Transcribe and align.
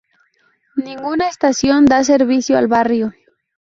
Ninguna 0.83 1.25
estación 1.27 1.85
da 1.85 2.03
servicio 2.03 2.57
al 2.57 2.65
barrio. 2.67 3.13